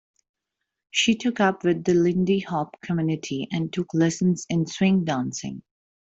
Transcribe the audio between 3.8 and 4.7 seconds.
lessons in